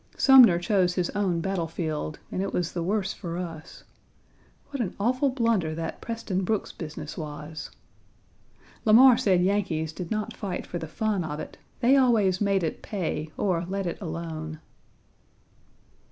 Sumner 0.17 0.57
chose 0.57 0.95
his 0.95 1.11
own 1.11 1.41
battle 1.41 1.67
field, 1.67 2.17
and 2.31 2.41
it 2.41 2.51
was 2.51 2.71
the 2.71 2.81
worse 2.81 3.13
for 3.13 3.37
us. 3.37 3.83
What 4.71 4.81
an 4.81 4.95
awful 4.99 5.29
blunder 5.29 5.75
that 5.75 6.01
Preston 6.01 6.43
Brooks 6.43 6.71
business 6.71 7.19
was!" 7.19 7.69
Lamar 8.83 9.15
said 9.15 9.43
Yankees 9.43 9.93
did 9.93 10.09
not 10.09 10.35
fight 10.35 10.65
for 10.65 10.79
the 10.79 10.87
fun 10.87 11.23
of 11.23 11.39
it; 11.39 11.59
they 11.81 11.95
always 11.97 12.41
made 12.41 12.63
it 12.63 12.81
pay 12.81 13.29
or 13.37 13.63
let 13.69 13.85
it 13.85 14.01
alone. 14.01 14.59